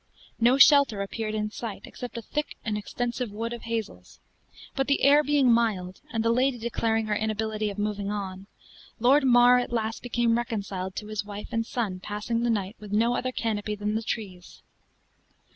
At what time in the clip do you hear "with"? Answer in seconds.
12.79-12.91